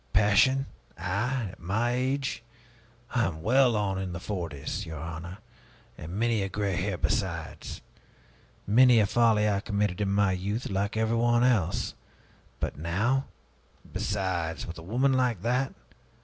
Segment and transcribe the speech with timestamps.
[0.13, 0.65] Passion?
[0.97, 1.49] I?
[1.51, 2.41] At my age?
[3.11, 5.37] I am well on in the forties, your honor,
[5.95, 7.81] and many a gray hair besides.
[8.65, 11.93] Many a folly I committed in my youth, like everyone else.
[12.59, 13.25] But now
[13.93, 15.71] Besides, with a woman like that!